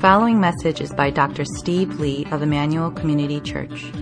[0.00, 1.44] following message is by Dr.
[1.44, 3.92] Steve Lee of Emmanuel Community Church.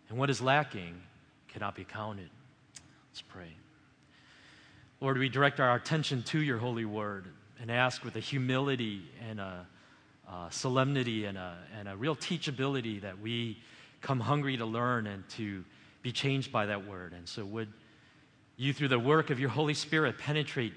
[0.09, 1.01] and what is lacking
[1.47, 2.29] cannot be counted.
[3.11, 3.53] Let's pray.
[5.01, 7.25] Lord, we direct our attention to your holy word
[7.61, 9.65] and ask with a humility and a,
[10.29, 13.57] a solemnity and a, and a real teachability that we
[14.01, 15.63] come hungry to learn and to
[16.01, 17.13] be changed by that word.
[17.13, 17.71] And so, would
[18.57, 20.73] you, through the work of your Holy Spirit, penetrate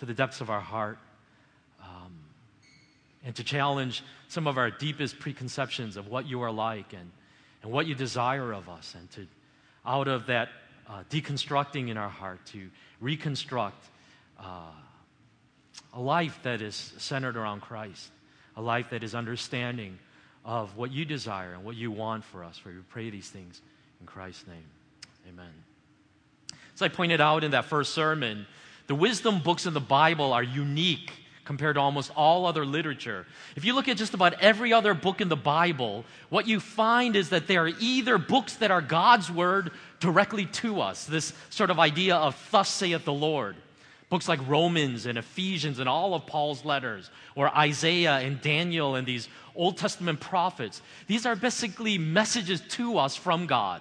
[0.00, 0.98] to the depths of our heart
[1.82, 2.12] um,
[3.24, 7.10] and to challenge some of our deepest preconceptions of what you are like and,
[7.62, 9.26] and what you desire of us, and to,
[9.86, 10.50] out of that
[10.88, 12.68] uh, deconstructing in our heart, to
[13.00, 13.84] reconstruct
[14.38, 14.70] uh,
[15.92, 18.10] a life that is centered around Christ,
[18.56, 19.98] a life that is understanding
[20.44, 22.58] of what you desire and what you want for us.
[22.58, 23.60] For we pray these things
[24.00, 24.64] in Christ's name.
[25.28, 25.52] Amen.
[26.74, 28.46] As I pointed out in that first sermon,
[28.86, 31.12] the wisdom books in the Bible are unique
[31.44, 33.26] compared to almost all other literature.
[33.56, 37.16] If you look at just about every other book in the Bible, what you find
[37.16, 41.70] is that they are either books that are God's word directly to us, this sort
[41.70, 43.56] of idea of thus saith the Lord.
[44.08, 49.06] Books like Romans and Ephesians and all of Paul's letters, or Isaiah and Daniel and
[49.06, 50.82] these Old Testament prophets.
[51.06, 53.80] These are basically messages to us from God.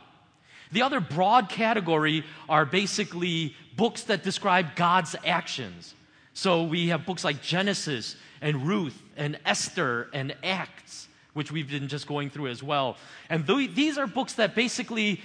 [0.72, 5.94] The other broad category are basically books that describe God's actions.
[6.42, 11.88] So we have books like Genesis and Ruth and Esther and Acts, which we've been
[11.88, 12.98] just going through as well.
[13.30, 15.22] And th- these are books that basically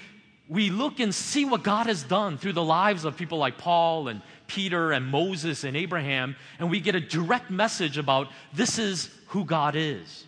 [0.47, 4.09] we look and see what God has done through the lives of people like Paul
[4.09, 9.09] and Peter and Moses and Abraham, and we get a direct message about this is
[9.29, 10.26] who God is.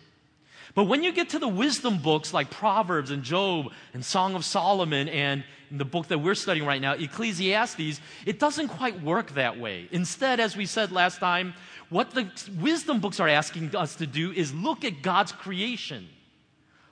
[0.79, 4.45] But when you get to the wisdom books like Proverbs and Job and Song of
[4.45, 9.59] Solomon and the book that we're studying right now, Ecclesiastes, it doesn't quite work that
[9.59, 9.89] way.
[9.91, 11.53] Instead, as we said last time,
[11.89, 12.31] what the
[12.61, 16.07] wisdom books are asking us to do is look at God's creation.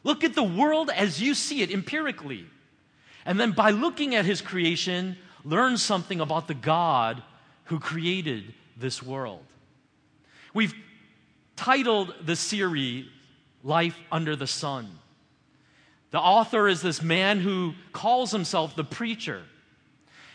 [0.04, 2.46] Look at the world as you see it empirically.
[3.26, 5.16] And then by looking at his creation,
[5.46, 7.24] learn something about the God
[7.64, 9.46] who created this world.
[10.54, 10.74] We've
[11.56, 13.06] titled the series
[13.64, 14.90] Life Under the Sun.
[16.12, 19.44] The author is this man who calls himself the preacher.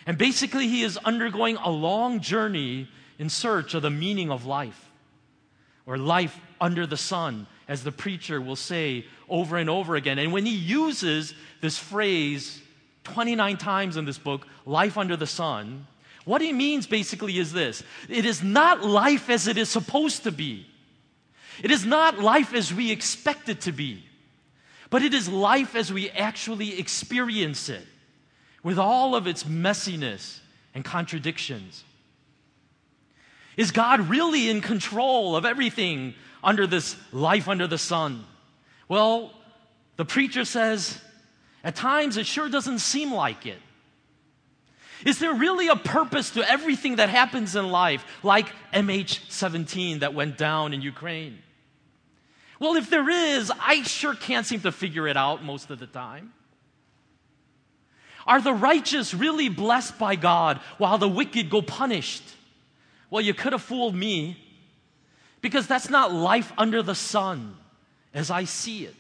[0.06, 2.88] And basically, he is undergoing a long journey
[3.18, 4.90] in search of the meaning of life,
[5.86, 10.18] or life under the sun, as the preacher will say over and over again.
[10.18, 12.60] And when he uses this phrase
[13.04, 15.86] 29 times in this book, life under the sun,
[16.24, 20.32] what he means basically is this it is not life as it is supposed to
[20.32, 20.66] be,
[21.62, 24.04] it is not life as we expect it to be
[24.92, 27.86] but it is life as we actually experience it
[28.62, 30.40] with all of its messiness
[30.74, 31.82] and contradictions.
[33.56, 36.12] Is God really in control of everything
[36.44, 38.26] under this life under the sun?
[38.86, 39.32] Well,
[39.96, 41.00] the preacher says,
[41.64, 43.60] at times it sure doesn't seem like it.
[45.04, 50.38] Is there really a purpose to everything that happens in life, like MH17 that went
[50.38, 51.38] down in Ukraine?
[52.60, 55.86] Well, if there is, I sure can't seem to figure it out most of the
[55.86, 56.32] time.
[58.26, 62.22] Are the righteous really blessed by God while the wicked go punished?
[63.10, 64.36] Well, you could have fooled me
[65.40, 67.56] because that's not life under the sun
[68.14, 68.94] as I see it.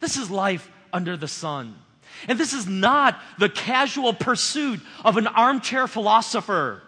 [0.00, 1.76] This is life under the sun.
[2.28, 6.82] And this is not the casual pursuit of an armchair philosopher.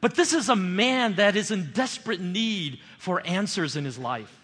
[0.00, 4.40] But this is a man that is in desperate need for answers in his life.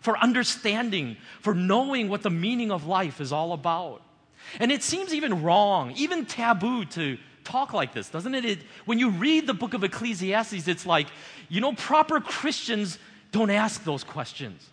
[0.00, 4.02] for understanding, for knowing what the meaning of life is all about.
[4.58, 8.44] And it seems even wrong, even taboo to talk like this, doesn't it?
[8.44, 8.58] it?
[8.86, 11.06] When you read the book of Ecclesiastes, it's like,
[11.48, 12.98] you know, proper Christians
[13.32, 14.66] don't ask those questions.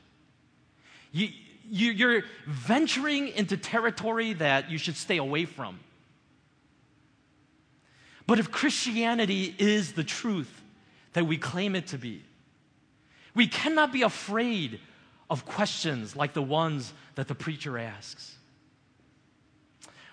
[1.12, 1.30] You,
[1.70, 5.80] you, you're venturing into territory that you should stay away from.
[8.26, 10.62] But if Christianity is the truth
[11.14, 12.24] that we claim it to be,
[13.34, 14.80] we cannot be afraid
[15.30, 18.36] of questions like the ones that the preacher asks.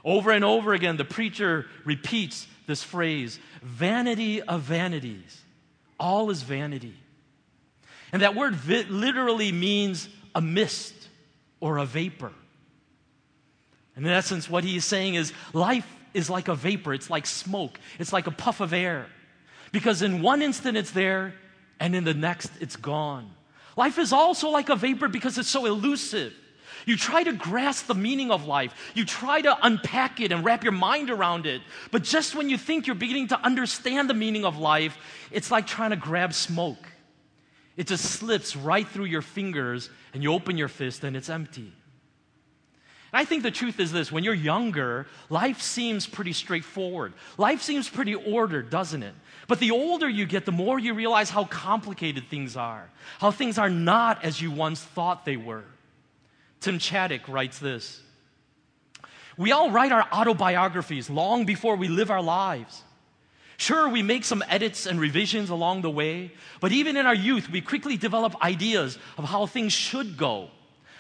[0.05, 5.43] Over and over again, the preacher repeats this phrase vanity of vanities.
[5.99, 6.95] All is vanity.
[8.13, 11.04] And that word vi- literally means a mist
[11.65, 12.31] or a vapor.
[13.97, 17.25] And in essence, what he is saying is life is like a vapor, it's like
[17.25, 19.07] smoke, it's like a puff of air.
[19.73, 21.33] Because in one instant it's there,
[21.81, 23.31] and in the next it's gone.
[23.79, 26.35] Life is also like a vapor because it's so elusive.
[26.85, 28.75] You try to grasp the meaning of life.
[28.95, 31.63] You try to unpack it and wrap your mind around it.
[31.91, 34.99] But just when you think you're beginning to understand the meaning of life,
[35.31, 36.94] it's like trying to grab smoke.
[37.77, 41.73] It just slips right through your fingers, and you open your fist, and it's empty.
[43.15, 47.13] And I think the truth is this when you're younger, life seems pretty straightforward.
[47.39, 49.15] Life seems pretty ordered, doesn't it?
[49.47, 52.91] But the older you get, the more you realize how complicated things are,
[53.21, 55.65] how things are not as you once thought they were.
[56.61, 58.03] Tim Chaddick writes this
[59.37, 62.83] We all write our autobiographies long before we live our lives.
[63.57, 67.49] Sure, we make some edits and revisions along the way, but even in our youth,
[67.51, 70.51] we quickly develop ideas of how things should go,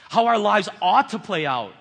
[0.08, 1.72] how our lives ought to play out.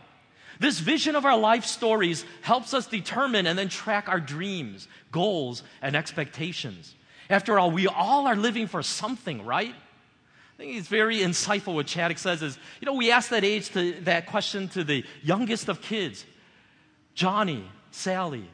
[0.60, 5.64] This vision of our life stories helps us determine and then track our dreams, goals,
[5.82, 6.96] and expectations.
[7.30, 9.74] After all, we all are living for something, right?
[9.74, 13.70] I think it's very insightful what Chaddick says is, you know, we ask that age
[13.72, 16.26] to that question to the youngest of kids.
[17.16, 18.48] Johnny, Sally,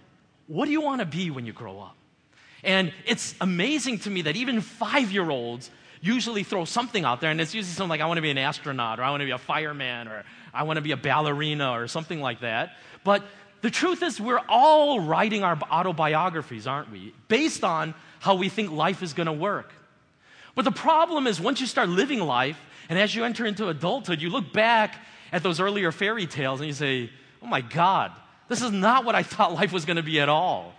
[0.48, 1.96] what do you want to be when you grow up?
[2.64, 5.70] And it's amazing to me that even five year olds
[6.02, 8.38] usually throw something out there, and it's usually something like, I want to be an
[8.38, 10.24] astronaut, or I want to be a fireman, or
[10.54, 12.76] I want to be a ballerina, or something like that.
[13.04, 13.24] But
[13.62, 17.14] the truth is, we're all writing our autobiographies, aren't we?
[17.28, 19.74] Based on how we think life is going to work.
[20.56, 22.60] But the problem is, once you start living life,
[22.90, 24.96] and as you enter into adulthood, you look back
[25.32, 27.10] at those earlier fairy tales and you say,
[27.42, 28.12] oh my God,
[28.48, 30.74] this is not what I thought life was going to be at all.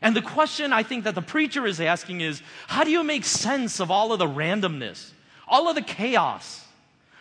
[0.00, 3.24] And the question I think that the preacher is asking is how do you make
[3.24, 5.10] sense of all of the randomness,
[5.46, 6.64] all of the chaos,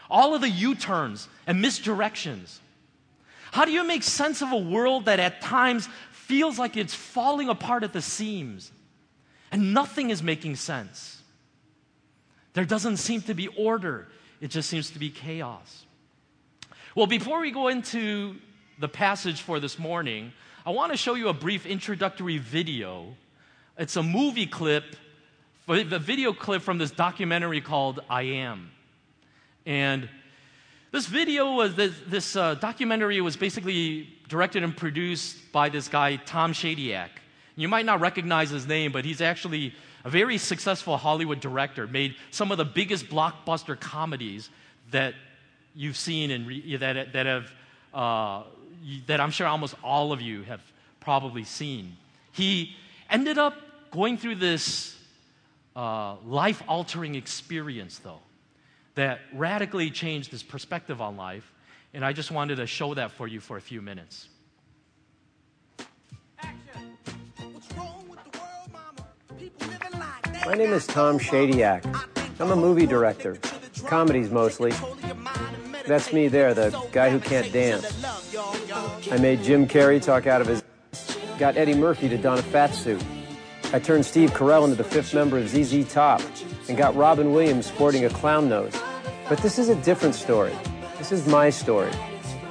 [0.09, 2.59] all of the U turns and misdirections?
[3.51, 7.49] How do you make sense of a world that at times feels like it's falling
[7.49, 8.71] apart at the seams
[9.51, 11.21] and nothing is making sense?
[12.53, 14.07] There doesn't seem to be order,
[14.41, 15.85] it just seems to be chaos.
[16.93, 18.35] Well, before we go into
[18.79, 20.33] the passage for this morning,
[20.67, 23.15] I want to show you a brief introductory video.
[23.77, 24.83] It's a movie clip,
[25.69, 28.69] a video clip from this documentary called I Am.
[29.65, 30.09] And
[30.91, 36.17] this video was, this, this uh, documentary was basically directed and produced by this guy,
[36.17, 37.11] Tom Shadyac.
[37.55, 39.73] You might not recognize his name, but he's actually
[40.03, 44.49] a very successful Hollywood director, made some of the biggest blockbuster comedies
[44.91, 45.13] that
[45.73, 47.51] you've seen and re- that, that have
[47.93, 48.43] uh,
[49.07, 50.61] that I'm sure almost all of you have
[50.99, 51.97] probably seen.
[52.31, 52.75] He
[53.09, 53.55] ended up
[53.91, 54.95] going through this
[55.75, 58.19] uh, life altering experience, though,
[58.95, 61.51] that radically changed his perspective on life.
[61.93, 64.27] And I just wanted to show that for you for a few minutes.
[70.45, 71.83] My name is Tom Shadyac.
[72.39, 73.37] I'm a movie director,
[73.85, 74.71] comedies mostly.
[75.85, 77.85] That's me there, the guy who can't dance.
[79.09, 80.61] I made Jim Carrey talk out of his.
[81.39, 83.01] Got Eddie Murphy to don a fat suit.
[83.71, 86.21] I turned Steve Carell into the fifth member of ZZ Top
[86.67, 88.73] and got Robin Williams sporting a clown nose.
[89.29, 90.53] But this is a different story.
[90.97, 91.91] This is my story.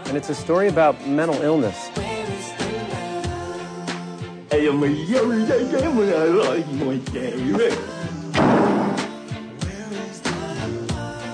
[0.06, 1.90] And it's a story about mental illness.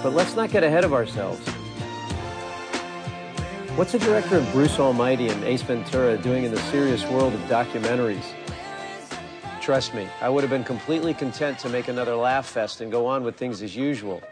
[0.03, 1.41] But let's not get ahead of ourselves.
[3.75, 7.41] What's the director of Bruce Almighty and Ace Ventura doing in the serious world of
[7.49, 8.23] documentaries?
[9.63, 13.07] Trust me, I would have been completely content to make another laugh fest and go
[13.07, 14.23] on with things as usual.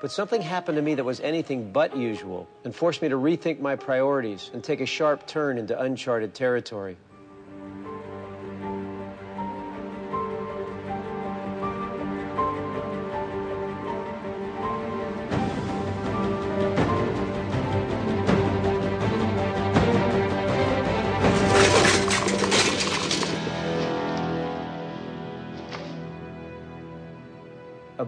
[0.00, 3.58] But something happened to me that was anything but usual and forced me to rethink
[3.58, 6.96] my priorities and take a sharp turn into uncharted territory.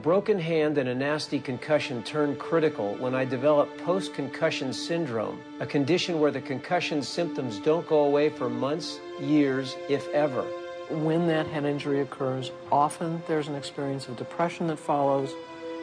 [0.01, 5.67] Broken hand and a nasty concussion turned critical when I developed post concussion syndrome, a
[5.67, 10.43] condition where the concussion symptoms don't go away for months, years, if ever.
[10.89, 15.33] When that head injury occurs, often there's an experience of depression that follows,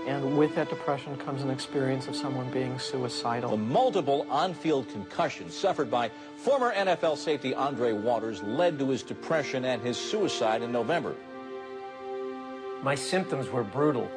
[0.07, 3.51] and with that depression comes an experience of someone being suicidal.
[3.51, 9.03] The multiple on field concussions suffered by former NFL safety Andre Waters led to his
[9.03, 11.15] depression and his suicide in November.
[12.83, 14.09] My symptoms were brutal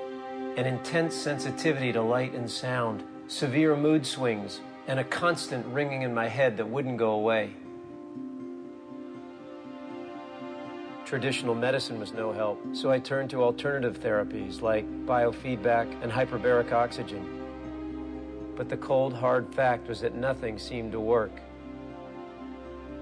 [0.57, 6.13] an intense sensitivity to light and sound, severe mood swings, and a constant ringing in
[6.13, 7.55] my head that wouldn't go away.
[11.05, 16.73] Traditional medicine was no help, so I turned to alternative therapies like biofeedback and hyperbaric
[16.73, 18.53] oxygen.
[18.57, 21.33] But the cold, hard fact was that nothing seemed to work.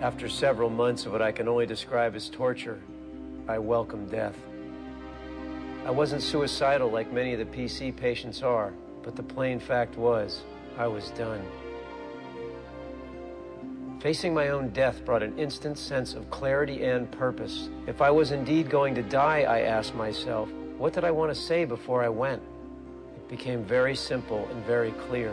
[0.00, 2.80] After several months of what I can only describe as torture,
[3.48, 4.36] I welcomed death.
[5.88, 10.42] I wasn't suicidal like many of the PC patients are, but the plain fact was,
[10.76, 11.42] I was done.
[13.98, 17.70] Facing my own death brought an instant sense of clarity and purpose.
[17.86, 21.40] If I was indeed going to die, I asked myself, what did I want to
[21.40, 22.42] say before I went?
[23.16, 25.32] It became very simple and very clear.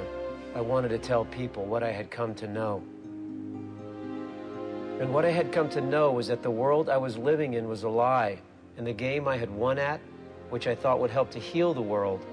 [0.55, 2.81] I wanted to tell people what I had come to know.
[5.01, 7.67] And what I had come to know was that the world I was living in
[7.67, 8.39] was a lie,
[8.77, 9.99] and the game I had won at
[10.49, 12.25] which I thought would help to heal the world,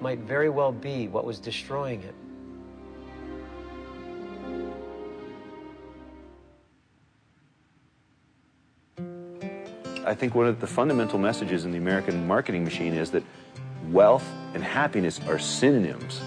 [0.00, 2.14] might very well be what was destroying it.
[10.06, 13.22] I think one of the fundamental messages in the American marketing machine is that
[13.90, 16.20] wealth and happiness are synonyms.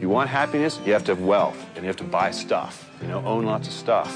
[0.00, 3.08] You want happiness, you have to have wealth and you have to buy stuff, you
[3.08, 4.14] know, own lots of stuff.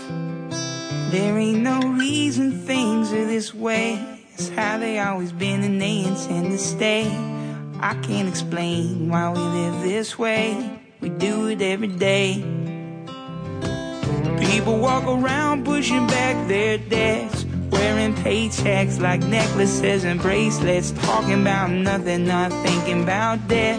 [1.11, 4.14] There ain't no reason things are this way.
[4.35, 7.07] It's how they always been and they intend to stay.
[7.79, 10.81] I can't explain why we live this way.
[11.01, 12.43] We do it every day.
[14.41, 21.71] People walk around pushing back their debts, wearing paychecks like necklaces and bracelets, talking about
[21.71, 23.79] nothing, not thinking about death.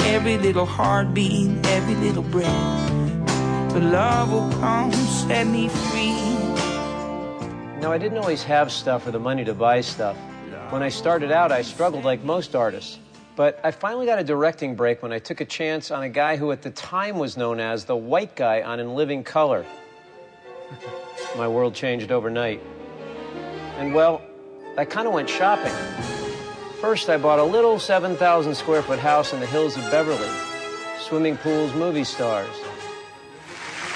[0.00, 2.90] Every little heartbeat, every little breath.
[3.72, 6.11] But love will come, set me free.
[7.82, 10.16] Now, I didn't always have stuff or the money to buy stuff.
[10.70, 13.00] When I started out, I struggled like most artists.
[13.34, 16.36] But I finally got a directing break when I took a chance on a guy
[16.36, 19.66] who at the time was known as the white guy on In Living Color.
[21.36, 22.62] My world changed overnight.
[23.78, 24.22] And well,
[24.78, 25.72] I kind of went shopping.
[26.80, 30.30] First, I bought a little 7,000 square foot house in the hills of Beverly.
[31.00, 32.54] Swimming pools, movie stars.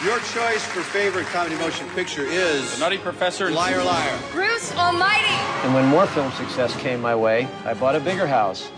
[0.04, 4.18] Your choice for favorite comedy motion picture is The Nutty Professor Liar Liar.
[4.30, 5.24] Bruce Almighty.
[5.64, 8.70] And when more film success came my way, I bought a bigger house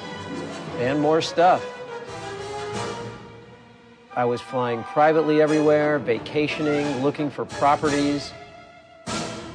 [0.77, 1.67] and more stuff.
[4.15, 8.33] I was flying privately everywhere, vacationing, looking for properties.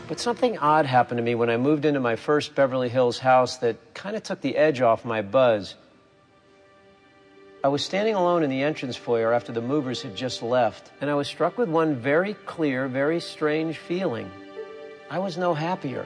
[0.09, 3.55] But something odd happened to me when I moved into my first Beverly Hills house
[3.57, 5.75] that kind of took the edge off my buzz.
[7.63, 11.09] I was standing alone in the entrance foyer after the movers had just left, and
[11.09, 14.29] I was struck with one very clear, very strange feeling.
[15.09, 16.05] I was no happier.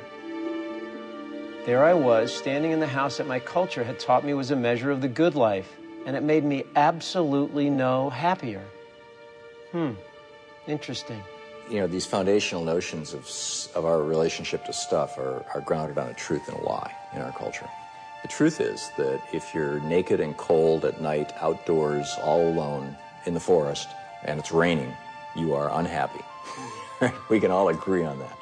[1.66, 4.56] There I was, standing in the house that my culture had taught me was a
[4.56, 8.64] measure of the good life, and it made me absolutely no happier.
[9.72, 9.94] Hmm,
[10.68, 11.24] interesting.
[11.72, 13.26] You know, these foundational notions of,
[13.76, 17.22] of our relationship to stuff are, are grounded on a truth and a lie in
[17.22, 17.68] our culture.
[18.22, 23.34] The truth is that if you're naked and cold at night, outdoors, all alone in
[23.34, 23.90] the forest,
[24.24, 24.94] and it's raining,
[25.36, 26.24] you are unhappy.
[27.30, 28.38] we can all agree on that.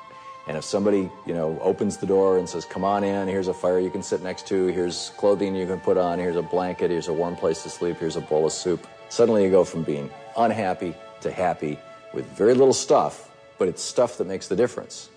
[0.47, 3.27] And if somebody, you know, opens the door and says, "Come on in.
[3.27, 4.67] Here's a fire you can sit next to.
[4.67, 6.19] Here's clothing you can put on.
[6.19, 6.91] Here's a blanket.
[6.91, 7.97] Here's a warm place to sleep.
[7.97, 11.79] Here's a bowl of soup." Suddenly, you go from being unhappy to happy
[12.13, 15.09] with very little stuff, but it's stuff that makes the difference,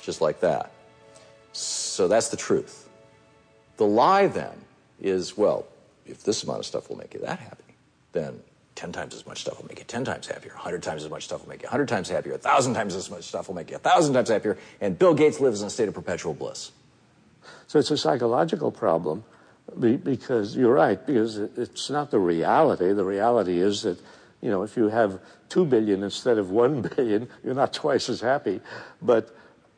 [0.00, 0.70] just like that.
[1.52, 2.85] So that's the truth.
[3.76, 4.52] The lie then
[5.00, 5.66] is, well,
[6.06, 7.64] if this amount of stuff will make you that happy,
[8.12, 8.40] then
[8.76, 10.52] 10 times as much stuff will make you 10 times happier.
[10.52, 12.32] 100 times as much stuff will make you 100 times happier.
[12.32, 14.58] 1,000 times as much stuff will make you 1,000 times happier.
[14.80, 16.72] And Bill Gates lives in a state of perpetual bliss.
[17.66, 19.24] So it's a psychological problem
[19.78, 22.92] because you're right, because it's not the reality.
[22.92, 23.98] The reality is that,
[24.40, 28.20] you know, if you have 2 billion instead of 1 billion, you're not twice as
[28.20, 28.60] happy.
[29.02, 29.34] But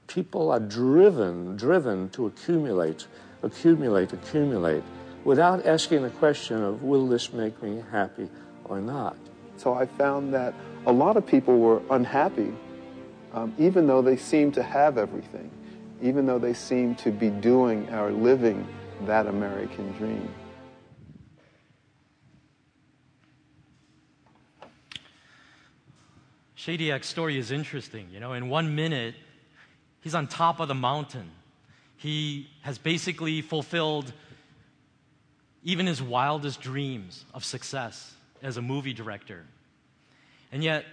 [0.09, 3.07] people are driven, driven to accumulate
[3.43, 4.83] accumulate, accumulate,
[5.25, 8.29] without asking the question of will this make me happy
[8.65, 9.17] or not.
[9.57, 10.55] So I found that
[10.87, 12.53] a lot of people were unhappy,
[13.33, 15.51] um, even though they seemed to have everything,
[16.01, 18.67] even though they seemed to be doing or living
[19.03, 20.29] that American dream.
[26.57, 28.09] Shadyac's story is interesting.
[28.13, 29.15] You know, in one minute,
[30.01, 31.31] he's on top of the mountain
[31.99, 34.13] he has basically fulfilled
[35.65, 39.45] even his wildest dreams of success as a movie director.
[40.51, 40.87] And yet,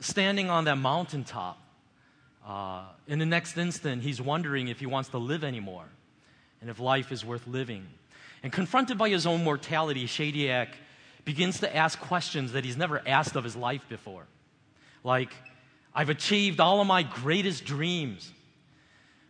[0.00, 1.58] standing on that mountaintop,
[2.46, 5.86] uh, in the next instant, he's wondering if he wants to live anymore
[6.60, 7.86] and if life is worth living.
[8.42, 10.68] And confronted by his own mortality, Shadyac
[11.24, 14.26] begins to ask questions that he's never asked of his life before.
[15.04, 15.32] Like,
[15.94, 18.32] I've achieved all of my greatest dreams,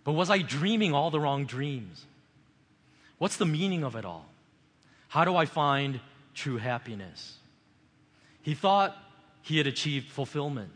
[0.08, 2.06] but was I dreaming all the wrong dreams?
[3.18, 4.24] What's the meaning of it all?
[5.08, 6.00] How do I find
[6.32, 7.36] true happiness?
[8.40, 8.96] He thought
[9.42, 10.70] he had achieved fulfillment.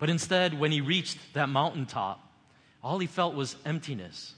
[0.00, 2.18] But instead, when he reached that mountaintop,
[2.82, 4.34] all he felt was emptiness.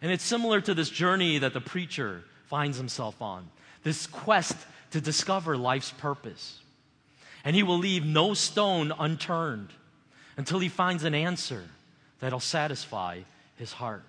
[0.00, 3.48] And it's similar to this journey that the preacher finds himself on
[3.84, 4.56] this quest
[4.90, 6.58] to discover life's purpose.
[7.44, 9.68] And he will leave no stone unturned
[10.36, 11.62] until he finds an answer
[12.18, 13.20] that'll satisfy
[13.62, 14.02] his heart.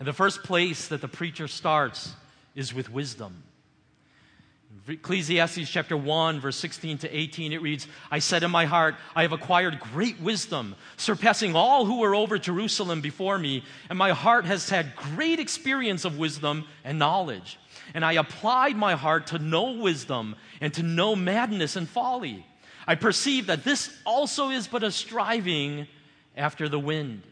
[0.00, 2.12] And the first place that the preacher starts
[2.56, 3.44] is with wisdom.
[4.88, 9.22] Ecclesiastes chapter 1, verse 16 to 18, it reads, I said in my heart, I
[9.22, 14.44] have acquired great wisdom, surpassing all who were over Jerusalem before me, and my heart
[14.46, 17.60] has had great experience of wisdom and knowledge.
[17.94, 22.44] And I applied my heart to know wisdom and to know madness and folly.
[22.88, 25.86] I perceive that this also is but a striving
[26.36, 27.22] after the wind.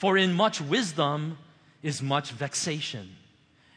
[0.00, 1.36] For in much wisdom
[1.82, 3.06] is much vexation,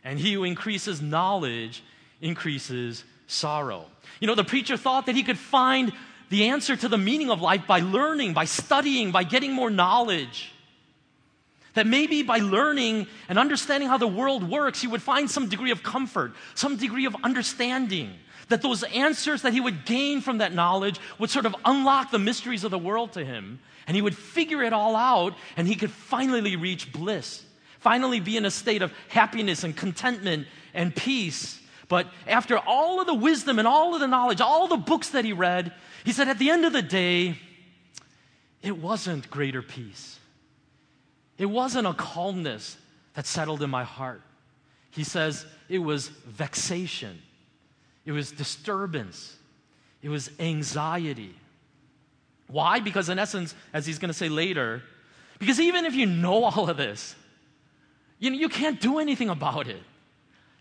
[0.05, 1.83] and he who increases knowledge
[2.21, 3.87] increases sorrow.
[4.21, 5.91] You know, the preacher thought that he could find
[6.29, 10.53] the answer to the meaning of life by learning, by studying, by getting more knowledge.
[11.73, 15.71] That maybe by learning and understanding how the world works, he would find some degree
[15.71, 18.13] of comfort, some degree of understanding.
[18.47, 22.19] That those answers that he would gain from that knowledge would sort of unlock the
[22.19, 23.59] mysteries of the world to him.
[23.87, 27.43] And he would figure it all out and he could finally reach bliss,
[27.79, 31.59] finally be in a state of happiness and contentment and peace
[31.93, 35.25] but after all of the wisdom and all of the knowledge, all the books that
[35.25, 35.71] he read,
[36.03, 37.37] he said, at the end of the day,
[38.63, 40.19] it wasn't greater peace.
[41.37, 42.77] It wasn't a calmness
[43.13, 44.23] that settled in my heart.
[44.89, 47.21] He says it was vexation,
[48.05, 49.37] it was disturbance,
[50.01, 51.35] it was anxiety.
[52.53, 52.79] Why?
[52.79, 54.83] Because, in essence, as he's going to say later,
[55.39, 57.15] because even if you know all of this,
[58.19, 59.81] you, know, you can't do anything about it.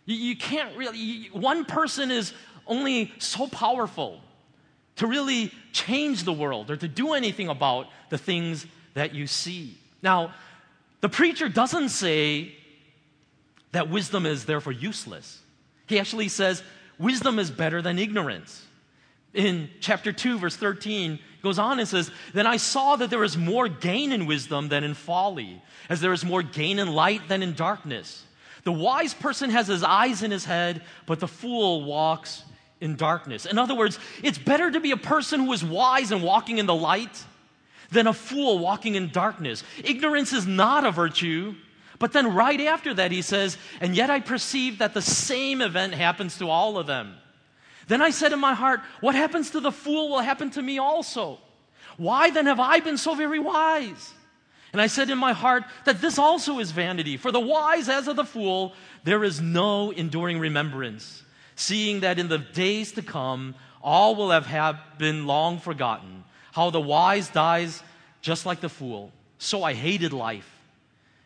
[0.07, 2.33] You, you can't really, you, one person is
[2.67, 4.21] only so powerful
[4.97, 9.77] to really change the world or to do anything about the things that you see.
[10.03, 10.33] Now,
[11.03, 12.55] the preacher doesn't say
[13.73, 15.41] that wisdom is therefore useless.
[15.87, 16.63] He actually says
[16.99, 18.67] wisdom is better than ignorance.
[19.35, 23.37] In chapter 2, verse 13, goes on and says, Then I saw that there is
[23.37, 27.43] more gain in wisdom than in folly, as there is more gain in light than
[27.43, 28.25] in darkness.
[28.65, 32.45] The wise person has his eyes in his head, but the fool walks
[32.81, 33.47] in darkness.
[33.47, 36.67] In other words, it's better to be a person who is wise and walking in
[36.67, 37.25] the light
[37.91, 39.65] than a fool walking in darkness.
[39.85, 41.55] Ignorance is not a virtue.
[41.99, 45.95] But then, right after that, he says, And yet I perceive that the same event
[45.95, 47.15] happens to all of them.
[47.93, 50.79] Then I said in my heart, What happens to the fool will happen to me
[50.79, 51.39] also.
[51.99, 54.15] Why then have I been so very wise?
[54.73, 57.19] And I said in my heart that this also is vanity.
[57.19, 58.73] For the wise as of the fool,
[59.05, 61.23] there is no enduring remembrance,
[61.55, 66.25] seeing that in the days to come, all will have, have been long forgotten.
[66.53, 67.83] How the wise dies
[68.23, 69.13] just like the fool.
[69.37, 70.51] So I hated life,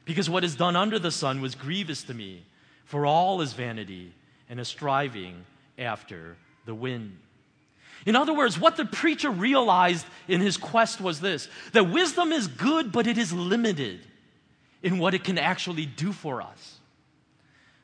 [0.05, 2.43] because what is done under the sun was grievous to me.
[2.87, 4.13] For all is vanity
[4.51, 5.45] and a striving
[5.79, 7.19] after the wind.
[8.05, 12.47] In other words, what the preacher realized in his quest was this that wisdom is
[12.47, 14.01] good, but it is limited
[14.83, 16.79] in what it can actually do for us.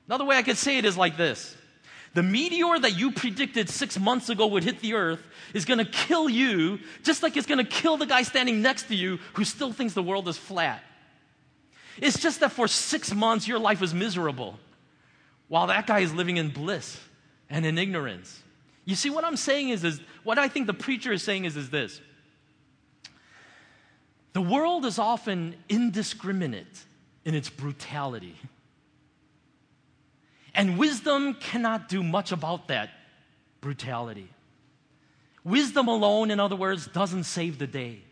[0.06, 1.56] Another way I could say it is like this
[2.14, 5.22] The meteor that you predicted six months ago would hit the earth
[5.54, 8.84] is going to kill you, just like it's going to kill the guy standing next
[8.88, 10.82] to you who still thinks the world is flat.
[12.00, 14.58] It's just that for six months your life was miserable,
[15.48, 16.98] while that guy is living in bliss
[17.50, 18.41] and in ignorance.
[18.84, 21.56] You see, what I'm saying is, is what I think the preacher is saying is,
[21.56, 22.00] is this.
[24.32, 26.84] The world is often indiscriminate
[27.24, 28.36] in its brutality.
[30.54, 32.90] And wisdom cannot do much about that
[33.60, 34.28] brutality.
[35.44, 38.02] Wisdom alone, in other words, doesn't save the day.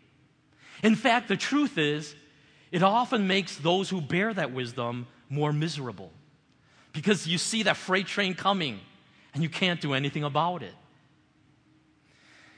[0.83, 2.15] In fact, the truth is,
[2.71, 6.11] it often makes those who bear that wisdom more miserable.
[6.93, 8.79] Because you see that freight train coming
[9.33, 10.73] and you can't do anything about it.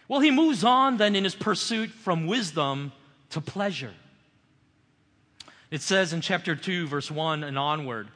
[0.08, 2.92] Well, he moves on then in his pursuit from wisdom
[3.32, 3.94] to pleasure.
[5.72, 8.10] It says in chapter 2, verse 1 and onward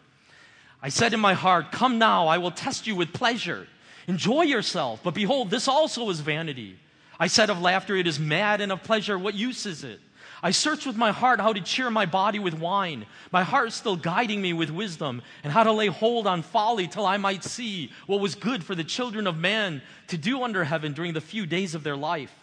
[0.81, 3.67] I said in my heart, Come now, I will test you with pleasure.
[4.07, 5.01] Enjoy yourself.
[5.03, 6.77] But behold, this also is vanity.
[7.19, 9.99] I said of laughter, It is mad, and of pleasure, what use is it?
[10.43, 13.95] I searched with my heart how to cheer my body with wine, my heart still
[13.95, 17.91] guiding me with wisdom, and how to lay hold on folly till I might see
[18.05, 21.45] what was good for the children of man to do under heaven during the few
[21.45, 22.33] days of their life.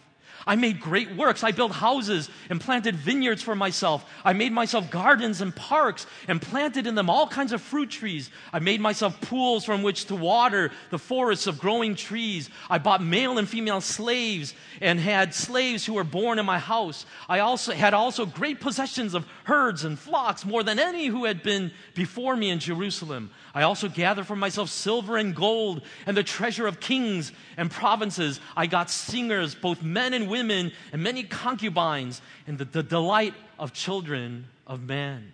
[0.47, 1.43] I made great works.
[1.43, 4.05] I built houses and planted vineyards for myself.
[4.23, 8.29] I made myself gardens and parks and planted in them all kinds of fruit trees.
[8.53, 12.51] I made myself pools from which to water the forests of growing trees.
[12.69, 17.07] I bought male and female slaves and had slaves who were born in my house.
[17.27, 21.41] I also had also great possessions of herds and flocks, more than any who had
[21.41, 23.31] been before me in Jerusalem.
[23.55, 28.41] I also gathered for myself silver and gold and the treasure of kings and provinces.
[28.55, 33.71] I got singers, both men and women, and many concubines, and the, the delight of
[33.71, 35.31] children of man.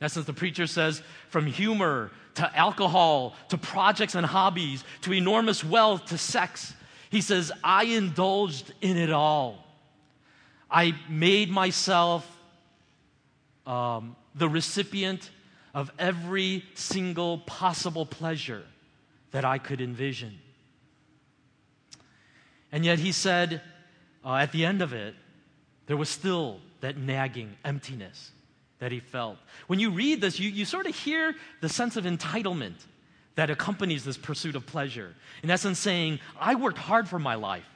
[0.00, 5.62] In essence, the preacher says from humor to alcohol to projects and hobbies to enormous
[5.62, 6.74] wealth to sex,
[7.10, 9.64] he says, I indulged in it all.
[10.68, 12.28] I made myself
[13.64, 15.30] um, the recipient
[15.78, 18.64] of every single possible pleasure
[19.30, 20.36] that I could envision.
[22.72, 23.62] And yet he said
[24.24, 25.14] uh, at the end of it,
[25.86, 28.32] there was still that nagging emptiness
[28.80, 29.38] that he felt.
[29.68, 32.84] When you read this, you, you sort of hear the sense of entitlement
[33.36, 35.14] that accompanies this pursuit of pleasure.
[35.44, 37.70] In essence, saying, I worked hard for my life.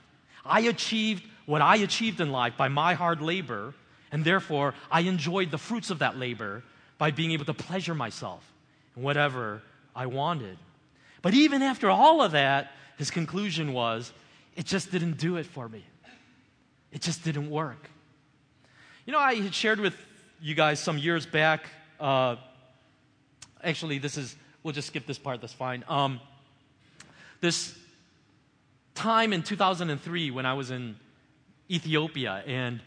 [0.44, 3.74] I achieved what I achieved in life by my hard labor,
[4.10, 6.64] and therefore I enjoyed the fruits of that labor
[6.98, 8.44] by being able to pleasure myself
[8.96, 9.62] in whatever
[9.94, 10.58] I wanted.
[11.20, 14.12] But even after all of that, his conclusion was
[14.56, 15.84] it just didn't do it for me.
[16.90, 17.90] It just didn't work.
[19.06, 19.96] You know, I had shared with
[20.40, 21.66] you guys some years back.
[21.98, 22.36] Uh,
[23.62, 25.84] actually, this is, we'll just skip this part, that's fine.
[25.88, 26.20] Um,
[27.40, 27.76] this
[28.94, 30.96] time in 2003 when I was in
[31.70, 32.80] Ethiopia, and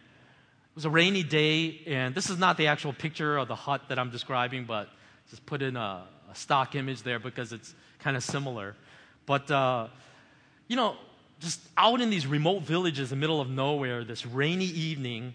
[0.75, 3.83] it was a rainy day, and this is not the actual picture of the hut
[3.87, 4.89] that I'm describing, but
[5.29, 8.75] just put in a, a stock image there because it's kind of similar.
[9.25, 9.87] But, uh,
[10.67, 10.97] you know,
[11.39, 15.33] just out in these remote villages in the middle of nowhere this rainy evening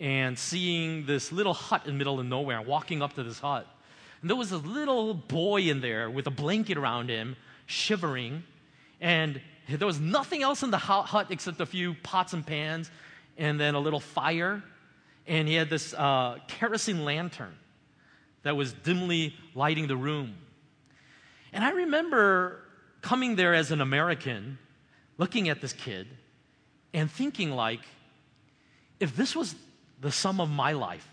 [0.00, 3.38] and seeing this little hut in the middle of nowhere and walking up to this
[3.38, 3.68] hut.
[4.22, 8.42] And there was a little boy in there with a blanket around him, shivering.
[9.00, 12.90] And there was nothing else in the hut except a few pots and pans
[13.38, 14.64] and then a little fire.
[15.26, 17.54] And he had this uh, kerosene lantern
[18.42, 20.34] that was dimly lighting the room.
[21.52, 22.62] And I remember
[23.02, 24.58] coming there as an American
[25.18, 26.06] looking at this kid
[26.92, 27.80] and thinking like,
[28.98, 29.54] if this was
[30.00, 31.06] the sum of my life,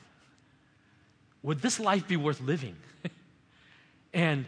[1.43, 2.75] would this life be worth living?
[4.13, 4.45] and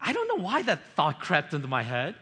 [0.00, 2.14] I don't know why that thought crept into my head,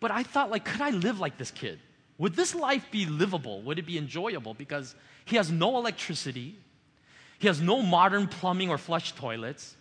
[0.00, 1.78] but I thought like, could I live like this kid?
[2.18, 3.62] Would this life be livable?
[3.62, 4.54] Would it be enjoyable?
[4.54, 6.56] Because he has no electricity,
[7.38, 9.76] he has no modern plumbing or flush toilets,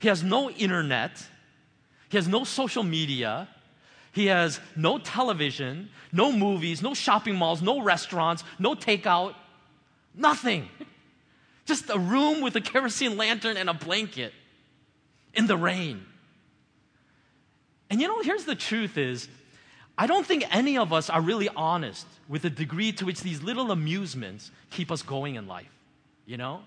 [0.00, 1.24] he has no internet,
[2.08, 3.48] he has no social media,
[4.12, 9.34] he has no television, no movies, no shopping malls, no restaurants, no takeout,
[10.14, 10.68] nothing.
[11.66, 14.32] Just a room with a kerosene lantern and a blanket
[15.34, 16.04] in the rain.
[17.90, 19.28] And you know, here's the truth is,
[19.98, 23.42] I don't think any of us are really honest with the degree to which these
[23.42, 25.72] little amusements keep us going in life.
[26.26, 26.62] You know?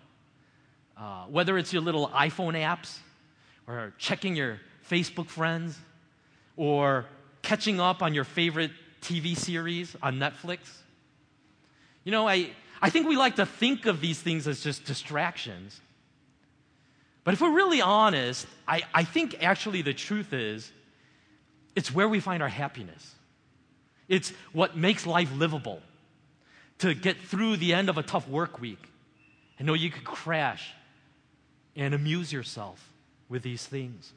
[0.97, 2.97] Uh, whether it's your little iPhone apps,
[3.67, 5.77] or checking your Facebook friends,
[6.57, 7.05] or
[7.41, 10.59] catching up on your favorite TV series on Netflix.
[12.03, 12.49] You know, I,
[12.81, 15.79] I think we like to think of these things as just distractions.
[17.23, 20.71] But if we're really honest, I, I think actually the truth is
[21.75, 23.15] it's where we find our happiness.
[24.10, 25.82] It's what makes life livable
[26.80, 28.91] to get through the end of a tough work week
[29.58, 30.74] and know you could crash
[31.76, 32.91] and amuse yourself
[33.30, 34.12] with these things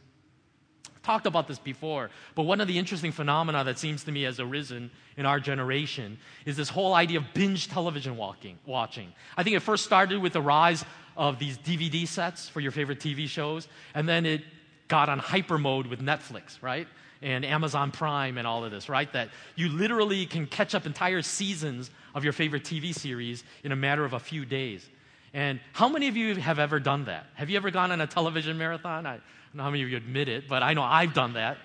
[1.03, 4.23] I've talked about this before, but one of the interesting phenomena that seems to me
[4.23, 9.13] has arisen in our generation is this whole idea of binge television walking, watching.
[9.37, 10.85] I think it first started with the rise
[11.17, 14.45] of these DVD sets for your favorite TV shows, and then it
[14.93, 16.87] got on hyper mode with Netflix, right?
[17.23, 19.11] And Amazon Prime and all of this, right?
[19.15, 23.77] That you literally can catch up entire seasons of your favorite TV series in a
[23.77, 24.87] matter of a few days.
[25.33, 27.25] And how many of you have ever done that?
[27.37, 29.07] Have you ever gone on a television marathon?
[29.07, 29.23] I, don't
[29.55, 31.57] know how many of you admit it, but I know I've done that.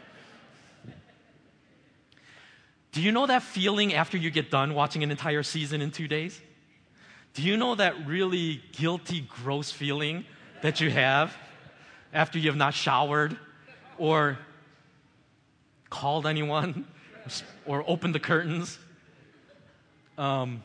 [2.94, 6.08] Do you know that feeling after you get done watching an entire season in two
[6.08, 6.40] days?
[7.34, 10.24] Do you know that really guilty, gross feeling
[10.62, 11.36] that you have
[12.13, 13.38] after you have not showered
[13.98, 14.38] or
[15.89, 16.86] called anyone
[17.65, 18.78] or opened the curtains?
[20.17, 20.63] Um,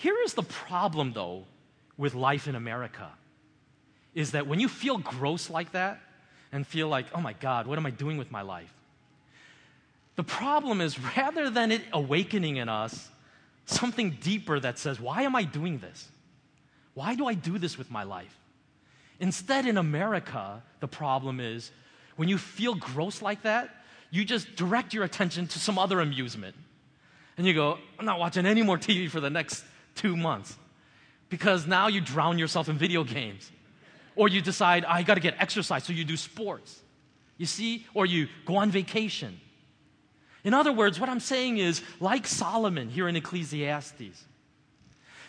[0.00, 1.44] here is the problem, though,
[1.96, 3.10] with life in America
[4.14, 6.00] is that when you feel gross like that
[6.50, 8.72] and feel like, oh my God, what am I doing with my life?
[10.16, 13.10] The problem is rather than it awakening in us
[13.66, 16.08] something deeper that says, why am I doing this?
[16.94, 18.34] Why do I do this with my life?
[19.20, 21.70] Instead, in America, the problem is
[22.16, 23.70] when you feel gross like that,
[24.10, 26.54] you just direct your attention to some other amusement.
[27.36, 30.56] And you go, I'm not watching any more TV for the next two months.
[31.28, 33.50] Because now you drown yourself in video games.
[34.16, 36.80] Or you decide, I got to get exercise, so you do sports.
[37.36, 37.86] You see?
[37.94, 39.38] Or you go on vacation.
[40.42, 44.24] In other words, what I'm saying is, like Solomon here in Ecclesiastes,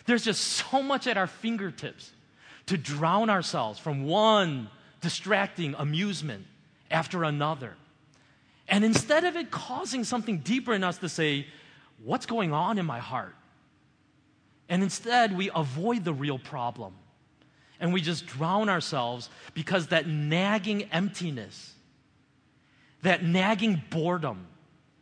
[0.06, 2.10] there's just so much at our fingertips
[2.70, 6.46] to drown ourselves from one distracting amusement
[6.88, 7.74] after another.
[8.68, 11.48] And instead of it causing something deeper in us to say,
[12.04, 13.34] What's going on in my heart?
[14.68, 16.94] And instead, we avoid the real problem.
[17.80, 21.74] And we just drown ourselves because that nagging emptiness,
[23.02, 24.46] that nagging boredom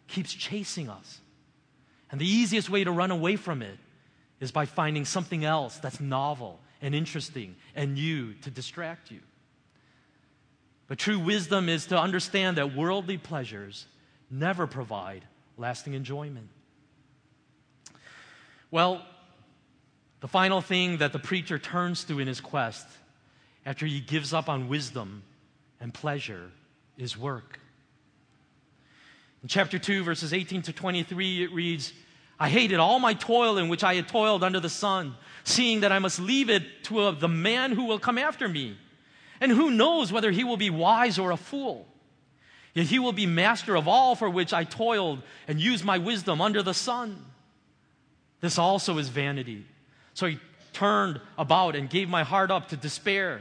[0.08, 1.20] keeps chasing us.
[2.10, 3.78] And the easiest way to run away from it
[4.40, 9.20] is by finding something else that's novel and interesting and new to distract you.
[10.86, 13.86] But true wisdom is to understand that worldly pleasures
[14.30, 15.24] never provide
[15.56, 16.48] lasting enjoyment.
[18.70, 19.04] Well,
[20.20, 22.86] the final thing that the preacher turns to in his quest
[23.64, 25.22] after he gives up on wisdom
[25.80, 26.50] and pleasure
[26.96, 27.60] is work.
[29.42, 31.92] In chapter 2, verses 18 to 23, it reads,
[32.40, 35.92] I hated all my toil in which I had toiled under the sun, seeing that
[35.92, 38.76] I must leave it to a, the man who will come after me.
[39.40, 41.86] And who knows whether he will be wise or a fool?
[42.74, 46.40] Yet he will be master of all for which I toiled and used my wisdom
[46.40, 47.24] under the sun.
[48.40, 49.64] This also is vanity.
[50.14, 50.38] So he
[50.72, 53.40] turned about and gave my heart up to despair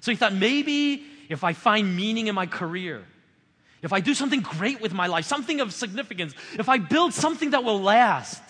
[0.00, 3.04] So he thought maybe if I find meaning in my career,
[3.82, 7.50] if I do something great with my life, something of significance, if I build something
[7.50, 8.42] that will last,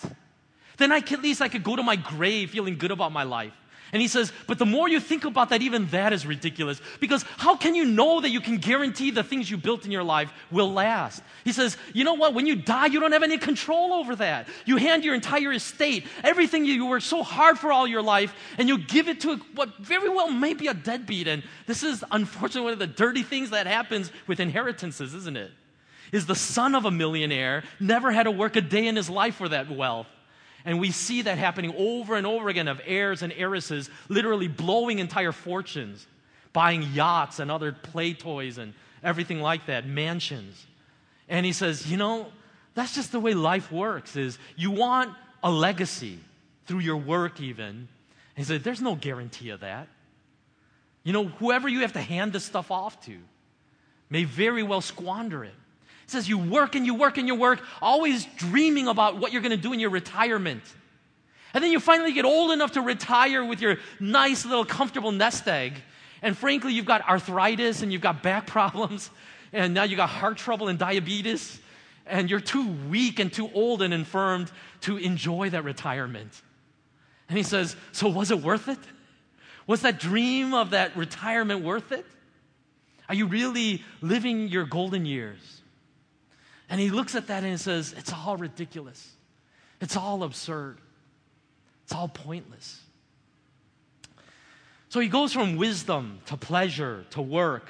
[0.77, 3.23] then I can, at least I could go to my grave feeling good about my
[3.23, 3.53] life.
[3.93, 6.81] And he says, but the more you think about that, even that is ridiculous.
[7.01, 10.03] Because how can you know that you can guarantee the things you built in your
[10.03, 11.21] life will last?
[11.43, 12.33] He says, you know what?
[12.33, 14.47] When you die, you don't have any control over that.
[14.65, 18.69] You hand your entire estate, everything you worked so hard for all your life, and
[18.69, 21.27] you give it to what very well may be a deadbeat.
[21.27, 25.51] And this is unfortunately one of the dirty things that happens with inheritances, isn't it?
[26.13, 29.35] Is the son of a millionaire never had to work a day in his life
[29.35, 30.07] for that wealth.
[30.65, 34.99] And we see that happening over and over again of heirs and heiresses literally blowing
[34.99, 36.05] entire fortunes,
[36.53, 40.65] buying yachts and other play toys and everything like that, mansions.
[41.27, 42.27] And he says, you know,
[42.73, 46.19] that's just the way life works is you want a legacy
[46.65, 47.65] through your work even.
[47.67, 47.87] And
[48.35, 49.87] he said, there's no guarantee of that.
[51.03, 53.17] You know, whoever you have to hand this stuff off to
[54.09, 55.55] may very well squander it
[56.11, 59.51] says you work and you work and you work, always dreaming about what you're going
[59.51, 60.63] to do in your retirement.
[61.53, 65.47] And then you finally get old enough to retire with your nice little comfortable nest
[65.47, 65.73] egg.
[66.21, 69.09] And frankly, you've got arthritis and you've got back problems,
[69.53, 71.59] and now you've got heart trouble and diabetes,
[72.05, 76.41] and you're too weak and too old and infirmed to enjoy that retirement.
[77.27, 78.79] And he says, So was it worth it?
[79.67, 82.05] Was that dream of that retirement worth it?
[83.07, 85.60] Are you really living your golden years?
[86.71, 89.11] And he looks at that and says, It's all ridiculous.
[89.81, 90.77] It's all absurd.
[91.83, 92.81] It's all pointless.
[94.87, 97.69] So he goes from wisdom to pleasure to work.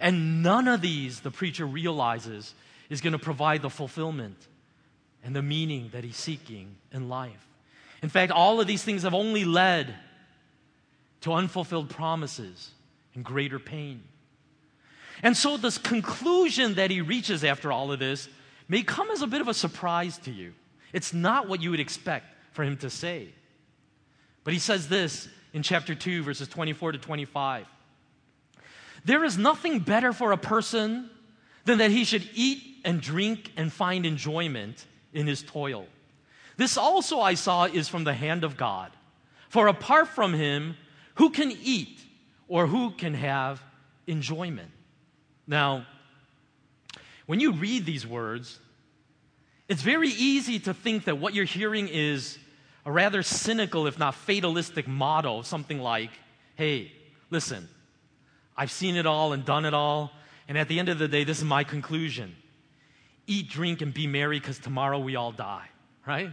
[0.00, 2.54] And none of these, the preacher realizes,
[2.90, 4.36] is going to provide the fulfillment
[5.22, 7.46] and the meaning that he's seeking in life.
[8.02, 9.94] In fact, all of these things have only led
[11.20, 12.72] to unfulfilled promises
[13.14, 14.02] and greater pain.
[15.22, 18.28] And so, this conclusion that he reaches after all of this
[18.68, 20.52] may come as a bit of a surprise to you.
[20.92, 23.28] It's not what you would expect for him to say.
[24.44, 27.66] But he says this in chapter 2, verses 24 to 25.
[29.04, 31.10] There is nothing better for a person
[31.64, 35.86] than that he should eat and drink and find enjoyment in his toil.
[36.56, 38.90] This also I saw is from the hand of God.
[39.48, 40.76] For apart from him,
[41.16, 42.00] who can eat
[42.48, 43.62] or who can have
[44.06, 44.70] enjoyment?
[45.46, 45.86] Now,
[47.26, 48.58] when you read these words,
[49.68, 52.38] it's very easy to think that what you're hearing is
[52.84, 56.10] a rather cynical, if not fatalistic motto, something like,
[56.56, 56.92] hey,
[57.30, 57.68] listen,
[58.56, 60.12] I've seen it all and done it all,
[60.48, 62.36] and at the end of the day, this is my conclusion
[63.28, 65.68] eat, drink, and be merry because tomorrow we all die,
[66.06, 66.30] right?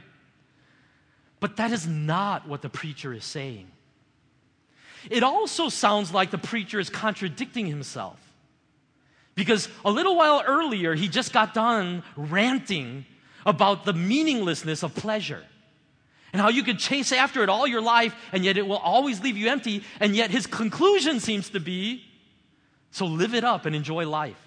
[1.40, 3.68] But that is not what the preacher is saying.
[5.10, 8.20] It also sounds like the preacher is contradicting himself.
[9.36, 13.06] Because a little while earlier, he just got done ranting
[13.46, 15.44] about the meaninglessness of pleasure
[16.34, 19.22] and how you could chase after it all your life and yet it will always
[19.22, 19.84] leave you empty.
[20.00, 22.04] And yet his conclusion seems to be
[22.92, 24.40] so live it up and enjoy life.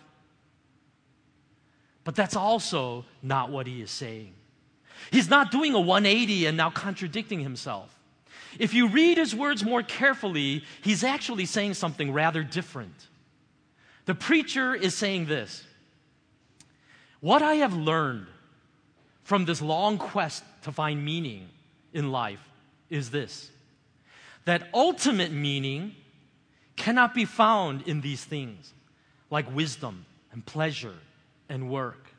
[2.04, 4.34] But that's also not what he is saying.
[5.10, 7.96] He's not doing a 180 and now contradicting himself.
[8.58, 13.08] If you read his words more carefully, he's actually saying something rather different.
[14.04, 15.64] The preacher is saying this
[17.20, 18.26] What I have learned
[19.22, 21.48] from this long quest to find meaning
[21.92, 22.42] in life
[22.90, 23.50] is this
[24.44, 25.94] that ultimate meaning
[26.76, 28.72] cannot be found in these things
[29.30, 30.96] like wisdom and pleasure
[31.48, 32.10] and work.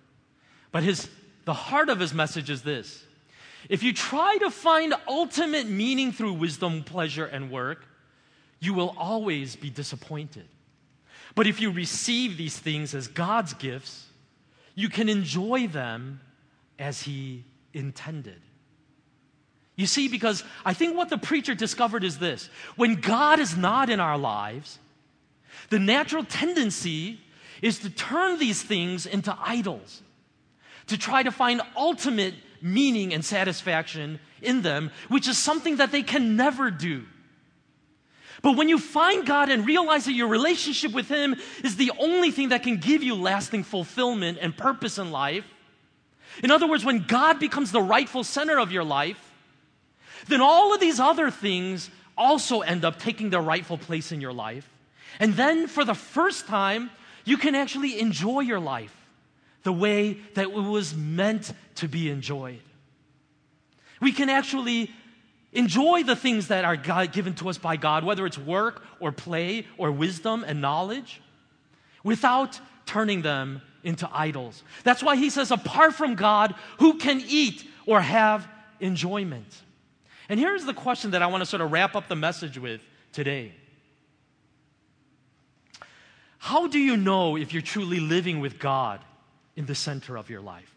[0.72, 1.10] But his,
[1.46, 3.04] the heart of his message is this
[3.70, 7.86] if you try to find ultimate meaning through wisdom, pleasure, and work,
[8.60, 10.46] you will always be disappointed.
[11.36, 14.08] But if you receive these things as God's gifts,
[14.76, 16.22] you can enjoy them
[16.78, 18.42] as He intended.
[19.76, 23.90] You see, because I think what the preacher discovered is this when God is not
[23.90, 24.78] in our lives,
[25.70, 27.20] the natural tendency
[27.62, 30.02] is to turn these things into idols,
[30.88, 36.04] to try to find ultimate meaning and satisfaction in them, which is something that they
[36.04, 37.06] can never do.
[38.44, 42.30] But when you find God and realize that your relationship with Him is the only
[42.30, 45.46] thing that can give you lasting fulfillment and purpose in life,
[46.44, 49.32] in other words, when God becomes the rightful center of your life,
[50.28, 54.34] then all of these other things also end up taking their rightful place in your
[54.34, 54.70] life.
[55.20, 56.90] And then for the first time,
[57.24, 58.96] you can actually enjoy your life
[59.64, 62.62] the way that it was meant to be enjoyed.
[64.02, 64.92] We can actually
[65.54, 69.12] enjoy the things that are God, given to us by God, whether it's work or
[69.12, 71.22] play or wisdom and knowledge,
[72.04, 74.64] without turning them into idols.
[74.84, 78.48] That's why he says, apart from God, who can eat or have
[78.80, 79.62] enjoyment?
[80.30, 82.82] And here's the question that I want to sort of wrap up the message with
[83.12, 83.54] today.
[86.38, 89.00] How do you know if you're truly living with God
[89.56, 90.74] in the center of your life?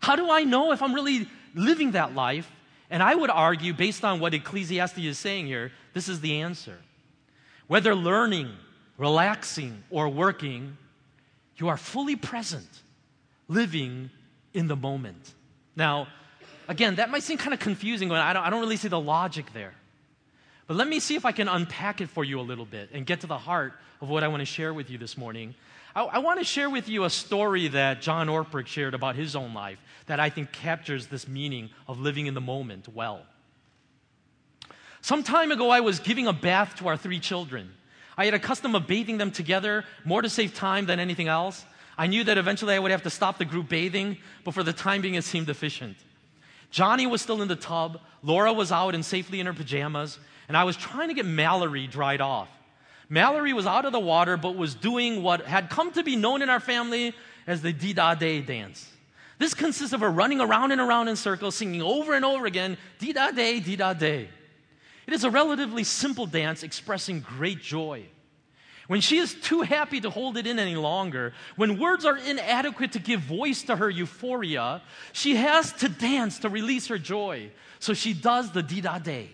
[0.00, 2.50] How do I know if I'm really living that life?
[2.90, 6.78] And I would argue, based on what Ecclesiastes is saying here, this is the answer.
[7.66, 8.50] Whether learning,
[8.98, 10.76] relaxing, or working,
[11.56, 12.68] you are fully present,
[13.48, 14.10] living
[14.52, 15.34] in the moment.
[15.76, 16.08] Now,
[16.68, 19.00] again, that might seem kind of confusing, but I don't, I don't really see the
[19.00, 19.74] logic there.
[20.66, 23.04] But let me see if I can unpack it for you a little bit and
[23.04, 25.54] get to the heart of what I want to share with you this morning.
[25.94, 29.36] I, I want to share with you a story that John Ortberg shared about his
[29.36, 33.22] own life that I think captures this meaning of living in the moment well.
[35.02, 37.70] Some time ago, I was giving a bath to our three children.
[38.16, 41.64] I had a custom of bathing them together, more to save time than anything else.
[41.98, 44.72] I knew that eventually I would have to stop the group bathing, but for the
[44.72, 45.98] time being, it seemed efficient.
[46.70, 50.18] Johnny was still in the tub, Laura was out and safely in her pajamas,
[50.48, 52.48] and I was trying to get Mallory dried off.
[53.08, 56.42] Mallory was out of the water, but was doing what had come to be known
[56.42, 57.14] in our family
[57.46, 58.90] as the Dee-da-day dance.
[59.38, 62.78] This consists of her running around and around in circles, singing over and over again,
[62.98, 64.28] Dee-da-day, Dee-da-day.
[65.06, 68.06] It is a relatively simple dance expressing great joy.
[68.86, 72.92] When she is too happy to hold it in any longer, when words are inadequate
[72.92, 74.82] to give voice to her euphoria,
[75.12, 77.50] she has to dance to release her joy.
[77.78, 79.30] So she does the Dee-da-day.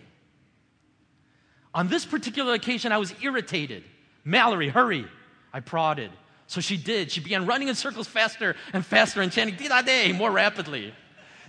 [1.73, 3.83] On this particular occasion, I was irritated.
[4.23, 5.05] Mallory, hurry.
[5.53, 6.11] I prodded.
[6.47, 7.11] So she did.
[7.11, 10.93] She began running in circles faster and faster and chanting Dee-da-day more rapidly.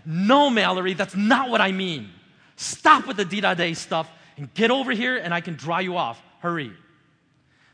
[0.07, 2.11] No, Mallory, that's not what I mean.
[2.57, 6.23] Stop with the Dee-da-day stuff and get over here and I can dry you off.
[6.39, 6.73] Hurry.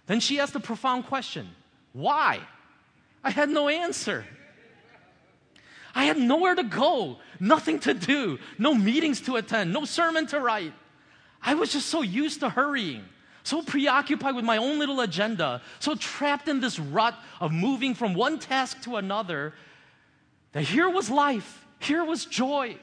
[0.07, 1.49] Then she asked a profound question
[1.92, 2.40] Why?
[3.22, 4.24] I had no answer.
[5.94, 10.40] I had nowhere to go, nothing to do, no meetings to attend, no sermon to
[10.40, 10.72] write.
[11.43, 13.05] I was just so used to hurrying,
[13.43, 18.14] so preoccupied with my own little agenda, so trapped in this rut of moving from
[18.14, 19.55] one task to another,
[20.53, 22.76] that here was life, here was joy,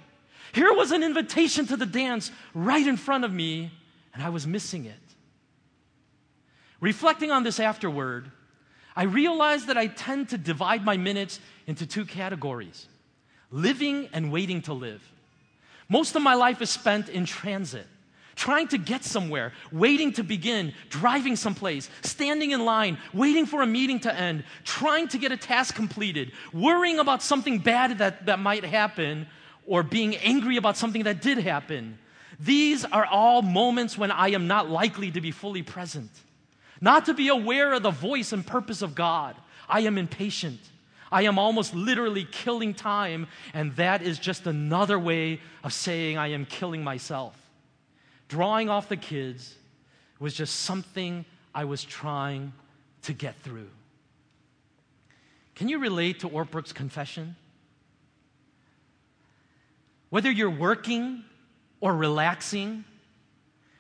[0.54, 3.72] here was an invitation to the dance right in front of me,
[4.14, 4.94] and I was missing it.
[6.80, 8.32] Reflecting on this afterward,
[8.96, 12.88] I realized that I tend to divide my minutes into two categories
[13.52, 15.02] living and waiting to live.
[15.88, 17.88] Most of my life is spent in transit,
[18.36, 23.66] trying to get somewhere, waiting to begin, driving someplace, standing in line, waiting for a
[23.66, 28.40] meeting to end, trying to get a task completed, worrying about something bad that, that
[28.40, 29.28] might happen,
[29.66, 31.98] or being angry about something that did happen.
[32.40, 36.12] These are all moments when I am not likely to be fully present,
[36.82, 39.36] not to be aware of the voice and purpose of God.
[39.68, 40.60] I am impatient.
[41.12, 46.28] I am almost literally killing time, and that is just another way of saying I
[46.28, 47.36] am killing myself.
[48.28, 49.56] Drawing off the kids
[50.20, 52.54] was just something I was trying
[53.04, 53.70] to get through.
[55.56, 57.36] Can you relate to Ortberg's confession?
[60.10, 61.24] Whether you're working
[61.80, 62.84] or relaxing,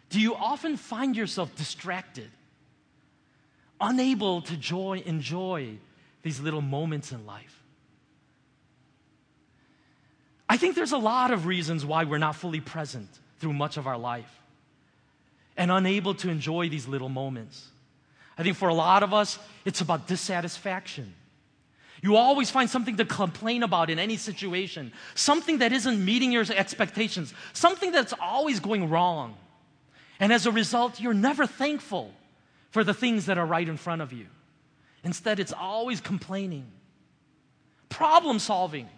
[0.09, 2.29] do you often find yourself distracted,
[3.81, 5.77] unable to joy, enjoy
[6.25, 7.61] these little moments in life.
[10.49, 13.07] I think there's a lot of reasons why we're not fully present
[13.45, 14.41] through much of our life
[15.55, 17.67] and unable to enjoy these little moments.
[18.39, 21.13] I think for a lot of us, it's about dissatisfaction.
[22.01, 26.43] You always find something to complain about in any situation, something that isn't meeting your
[26.55, 29.37] expectations, something that's always going wrong.
[30.19, 32.11] And as a result, you're never thankful
[32.71, 34.25] for the things that are right in front of you.
[35.03, 36.65] Instead, it's always complaining,
[37.89, 38.89] problem solving.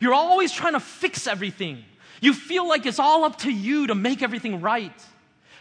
[0.00, 1.84] You're always trying to fix everything.
[2.22, 4.94] You feel like it's all up to you to make everything right,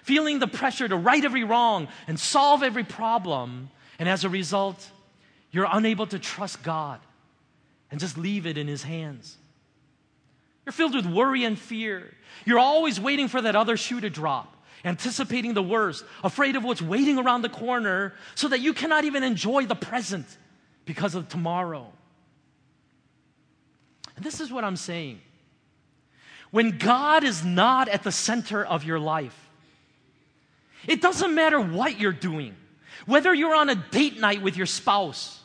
[0.03, 3.71] feeling the pressure to right every wrong and solve every problem.
[3.97, 4.87] And as a result,
[5.49, 6.99] you're unable to trust God
[7.89, 9.37] and just leave it in His hands.
[10.63, 12.13] You're filled with worry and fear.
[12.45, 16.81] You're always waiting for that other shoe to drop anticipating the worst, afraid of what's
[16.81, 20.25] waiting around the corner, so that you cannot even enjoy the present
[20.85, 21.91] because of tomorrow.
[24.15, 25.21] And this is what I'm saying.
[26.51, 29.37] When God is not at the center of your life,
[30.87, 32.55] it doesn't matter what you're doing,
[33.05, 35.39] whether you're on a date night with your spouse,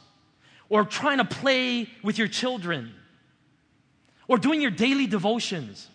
[0.69, 2.93] or trying to play with your children,
[4.27, 5.89] or doing your daily devotions,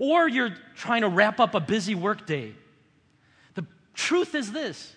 [0.00, 2.54] or you're trying to wrap up a busy workday
[3.54, 4.94] The truth is this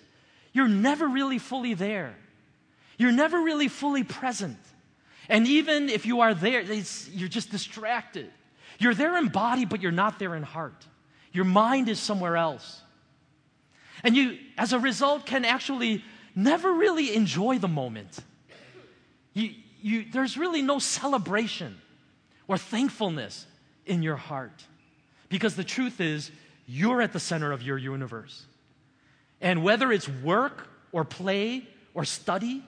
[0.53, 2.15] you're never really fully there,
[2.97, 4.57] you're never really fully present.
[5.29, 8.29] And even if you are there, you're just distracted.
[8.79, 10.85] You're there in body, but you're not there in heart.
[11.31, 12.81] Your mind is somewhere else.
[14.03, 16.03] And you, as a result, can actually
[16.35, 18.19] never really enjoy the moment.
[19.33, 19.51] You,
[19.81, 21.79] you, there's really no celebration
[22.47, 23.45] or thankfulness
[23.85, 24.63] in your heart.
[25.29, 26.31] Because the truth is,
[26.67, 28.45] you're at the center of your universe.
[29.41, 32.63] And whether it's work or play or study,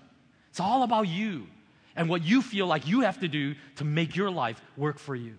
[0.50, 1.48] it's all about you
[1.96, 5.16] and what you feel like you have to do to make your life work for
[5.16, 5.36] you.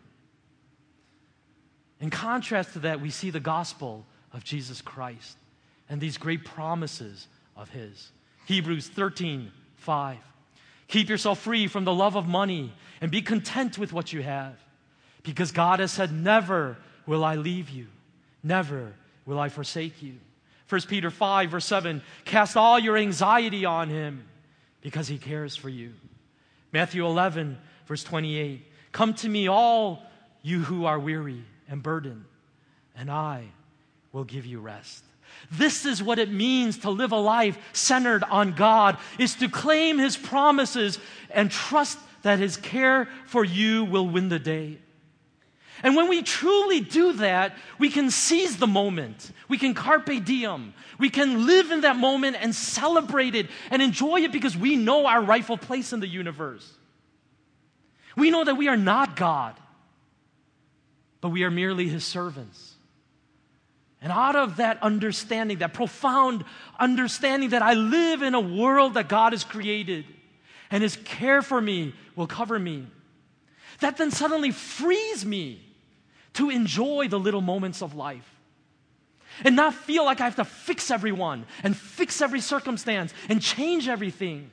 [2.00, 5.36] In contrast to that, we see the gospel of Jesus Christ
[5.88, 7.26] and these great promises
[7.56, 8.10] of His.
[8.46, 10.18] Hebrews 13, 5.
[10.88, 14.54] Keep yourself free from the love of money and be content with what you have.
[15.22, 16.76] Because God has said, Never
[17.06, 17.86] will I leave you,
[18.42, 18.92] never
[19.24, 20.14] will I forsake you.
[20.68, 24.24] 1 Peter 5, verse 7 cast all your anxiety on him
[24.80, 25.92] because he cares for you.
[26.72, 30.02] Matthew 11, verse 28 come to me, all
[30.42, 32.24] you who are weary and burden,
[32.94, 33.44] and I
[34.12, 35.04] will give you rest.
[35.50, 39.98] This is what it means to live a life centered on God, is to claim
[39.98, 40.98] his promises
[41.30, 44.78] and trust that his care for you will win the day.
[45.82, 49.30] And when we truly do that, we can seize the moment.
[49.48, 50.72] We can carpe diem.
[50.98, 55.06] We can live in that moment and celebrate it and enjoy it because we know
[55.06, 56.72] our rightful place in the universe.
[58.16, 59.54] We know that we are not God,
[61.26, 62.76] but we are merely His servants.
[64.00, 66.44] And out of that understanding, that profound
[66.78, 70.04] understanding that I live in a world that God has created
[70.70, 72.86] and His care for me will cover me,
[73.80, 75.60] that then suddenly frees me
[76.34, 78.32] to enjoy the little moments of life
[79.42, 83.88] and not feel like I have to fix everyone and fix every circumstance and change
[83.88, 84.52] everything.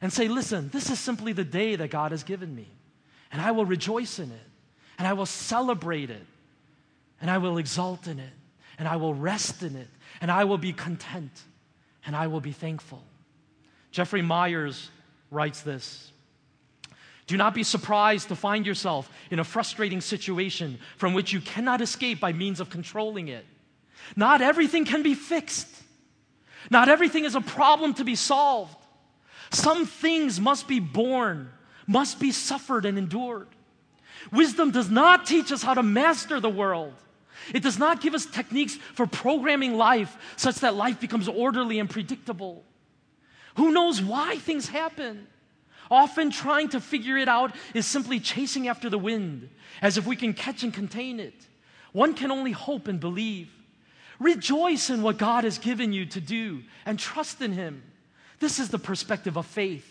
[0.00, 2.68] And say, listen, this is simply the day that God has given me.
[3.30, 4.53] and I will rejoice in it,
[4.98, 6.26] and I will celebrate it,
[7.20, 8.32] and I will exult in it,
[8.78, 9.88] and I will rest in it,
[10.20, 11.42] and I will be content,
[12.06, 13.02] and I will be thankful.
[13.90, 14.90] Jeffrey Meyers
[15.30, 16.10] writes this
[17.26, 21.80] Do not be surprised to find yourself in a frustrating situation from which you cannot
[21.80, 23.44] escape by means of controlling it.
[24.16, 25.68] Not everything can be fixed,
[26.70, 28.76] not everything is a problem to be solved.
[29.50, 31.50] Some things must be borne,
[31.86, 33.48] must be suffered and endured.
[34.32, 36.94] Wisdom does not teach us how to master the world.
[37.52, 41.90] It does not give us techniques for programming life such that life becomes orderly and
[41.90, 42.64] predictable.
[43.56, 45.26] Who knows why things happen?
[45.90, 49.50] Often trying to figure it out is simply chasing after the wind,
[49.82, 51.34] as if we can catch and contain it.
[51.92, 53.50] One can only hope and believe.
[54.18, 57.82] Rejoice in what God has given you to do and trust in Him.
[58.40, 59.90] This is the perspective of faith.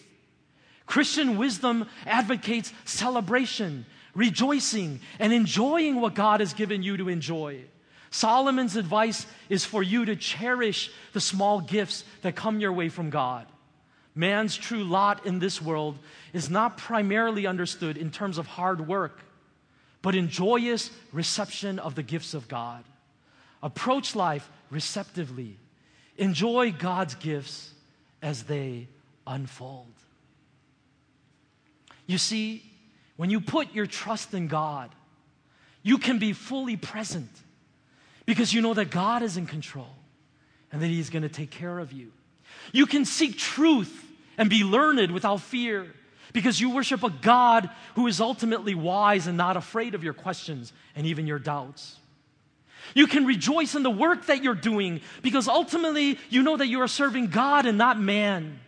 [0.85, 7.61] Christian wisdom advocates celebration, rejoicing, and enjoying what God has given you to enjoy.
[8.11, 13.09] Solomon's advice is for you to cherish the small gifts that come your way from
[13.09, 13.47] God.
[14.15, 15.97] Man's true lot in this world
[16.31, 19.19] is not primarily understood in terms of hard work,
[20.03, 22.83] but in joyous reception of the gifts of God.
[23.63, 25.57] Approach life receptively.
[26.17, 27.71] Enjoy God's gifts
[28.21, 28.87] as they
[29.25, 29.87] unfold.
[32.05, 32.72] You see,
[33.15, 34.89] when you put your trust in God,
[35.81, 37.29] you can be fully present
[38.25, 39.93] because you know that God is in control
[40.71, 42.11] and that He's going to take care of you.
[42.71, 44.05] You can seek truth
[44.37, 45.93] and be learned without fear
[46.31, 50.73] because you worship a God who is ultimately wise and not afraid of your questions
[50.95, 51.97] and even your doubts.
[52.95, 56.81] You can rejoice in the work that you're doing because ultimately you know that you
[56.81, 58.59] are serving God and not man.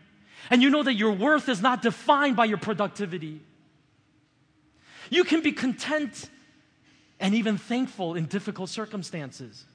[0.50, 3.42] And you know that your worth is not defined by your productivity.
[5.10, 6.30] You can be content
[7.20, 9.66] and even thankful in difficult circumstances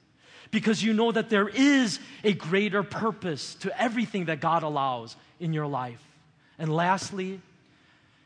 [0.51, 5.53] because you know that there is a greater purpose to everything that God allows in
[5.53, 6.01] your life.
[6.59, 7.41] And lastly,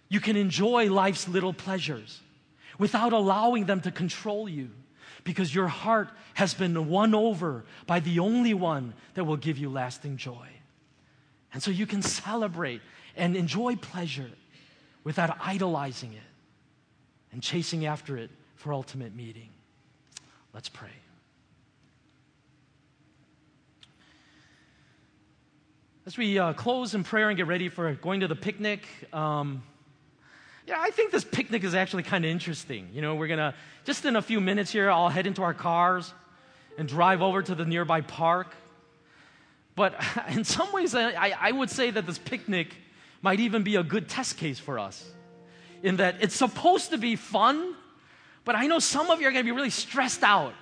[0.09, 2.19] you can enjoy life's little pleasures
[2.77, 4.69] without allowing them to control you
[5.23, 9.69] because your heart has been won over by the only one that will give you
[9.69, 10.47] lasting joy.
[11.53, 12.81] And so you can celebrate
[13.15, 14.29] and enjoy pleasure
[15.03, 16.34] without idolizing it
[17.35, 19.49] and chasing after it for ultimate meeting.
[20.53, 20.87] Let's pray.
[26.05, 29.63] As we uh, close in prayer and get ready for going to the picnic, um,
[30.65, 32.87] yeah, I think this picnic is actually kind of interesting.
[32.93, 35.53] You know, we're going to, just in a few minutes here, I'll head into our
[35.53, 36.13] cars
[36.77, 38.55] and drive over to the nearby park.
[39.75, 42.73] But in some ways, I, I would say that this picnic
[43.21, 45.11] might even be a good test case for us.
[45.85, 47.75] In that it's supposed to be fun,
[48.43, 50.53] but I know some of you are going to be really stressed out.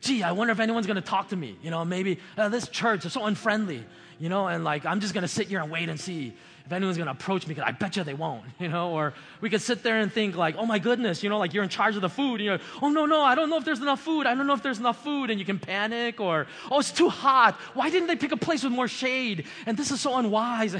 [0.00, 1.56] Gee, I wonder if anyone's going to talk to me.
[1.62, 3.84] You know, maybe uh, this church is so unfriendly
[4.22, 6.32] you know, and like I'm just gonna sit here and wait and see
[6.64, 9.50] if anyone's gonna approach me because I bet you they won't, you know, or we
[9.50, 11.96] could sit there and think like, oh my goodness, you know, like you're in charge
[11.96, 14.28] of the food, and you're, oh no, no, I don't know if there's enough food,
[14.28, 17.08] I don't know if there's enough food, and you can panic, or oh, it's too
[17.08, 19.44] hot, why didn't they pick a place with more shade?
[19.66, 20.76] And this is so unwise.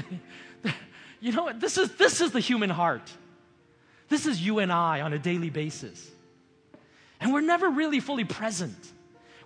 [1.19, 3.11] you know, this is this is the human heart.
[4.13, 6.11] This is you and I on a daily basis.
[7.19, 8.77] And we're never really fully present.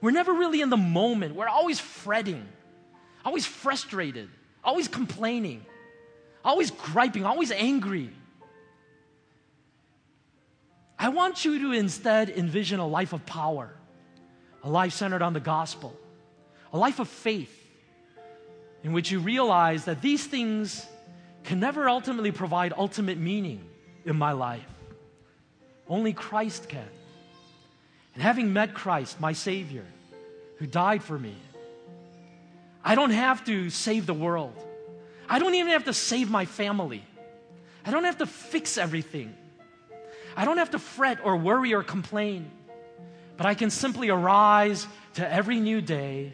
[0.02, 1.36] We're never really in the moment.
[1.36, 2.46] We're always fretting
[3.28, 4.30] always frustrated,
[4.64, 5.66] always complaining,
[6.46, 8.10] always griping, always angry.
[10.98, 13.74] I want you to instead envision a life of power,
[14.64, 15.94] a life centered on the gospel,
[16.72, 17.54] a life of faith
[18.84, 20.86] in which you realize that these things
[21.44, 23.67] can never ultimately provide ultimate meaning
[24.08, 24.66] in my life.
[25.88, 26.88] Only Christ can.
[28.14, 29.86] And having met Christ, my Savior,
[30.58, 31.36] who died for me,
[32.84, 34.54] I don't have to save the world.
[35.30, 37.04] I don't even have to save my family.
[37.86, 39.36] I don't have to fix everything.
[40.36, 42.50] I don't have to fret or worry or complain.
[43.36, 46.34] But I can simply arise to every new day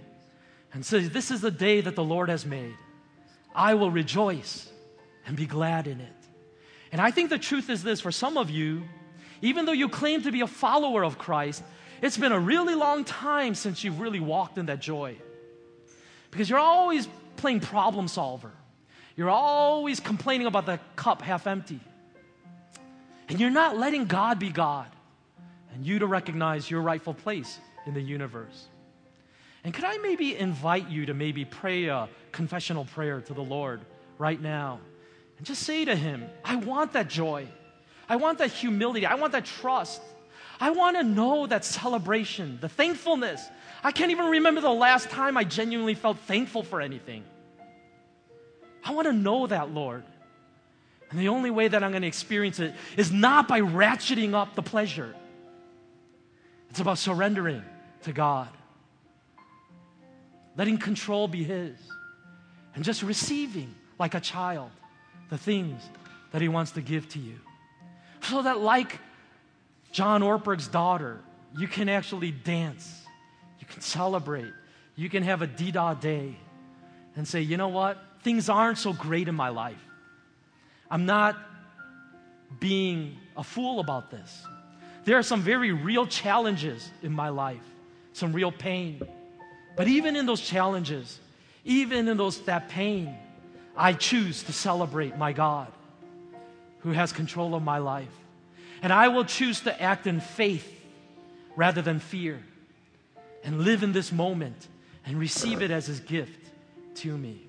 [0.74, 2.76] and say, This is the day that the Lord has made.
[3.55, 4.69] I will rejoice
[5.26, 6.22] and be glad in it.
[6.93, 8.83] And I think the truth is this for some of you,
[9.41, 11.63] even though you claim to be a follower of Christ,
[12.03, 15.17] it's been a really long time since you've really walked in that joy.
[16.29, 18.51] Because you're always playing problem solver.
[19.15, 21.79] You're always complaining about the cup half empty.
[23.27, 24.87] And you're not letting God be God
[25.73, 28.67] and you to recognize your rightful place in the universe.
[29.63, 33.81] And could I maybe invite you to maybe pray a confessional prayer to the Lord
[34.19, 34.79] right now?
[35.43, 37.45] And just say to Him, I want that joy.
[38.07, 39.05] I want that humility.
[39.05, 40.01] I want that trust.
[40.57, 43.45] I want to know that celebration, the thankfulness.
[43.83, 47.25] I can't even remember the last time I genuinely felt thankful for anything.
[48.85, 50.05] I want to know that, Lord.
[51.11, 54.55] And the only way that I'm going to experience it is not by ratcheting up
[54.55, 55.13] the pleasure,
[56.69, 57.65] it's about surrendering
[58.03, 58.47] to God,
[60.55, 61.75] letting control be His,
[62.75, 64.71] and just receiving like a child
[65.34, 65.81] the things
[66.31, 67.39] that He wants to give to you.
[68.21, 68.99] So that, like
[69.91, 71.21] John Ortberg's daughter,
[71.57, 73.01] you can actually dance,
[73.59, 74.53] you can celebrate,
[74.95, 76.36] you can have a Dee-da-day
[77.15, 77.97] and say, you know what?
[78.21, 79.84] Things aren't so great in my life.
[80.91, 81.36] I'm not
[82.59, 84.45] being a fool about this.
[85.03, 87.65] There are some very real challenges in my life,
[88.13, 89.01] some real pain.
[89.75, 91.19] But even in those challenges,
[91.65, 93.17] even in those that pain,
[93.76, 95.71] I choose to celebrate my God
[96.80, 98.13] who has control of my life.
[98.82, 100.69] And I will choose to act in faith
[101.55, 102.41] rather than fear
[103.43, 104.67] and live in this moment
[105.05, 106.51] and receive it as his gift
[106.95, 107.41] to me.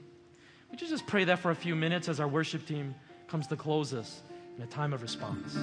[0.70, 2.94] Would you just pray that for a few minutes as our worship team
[3.28, 4.22] comes to close us
[4.56, 5.54] in a time of response?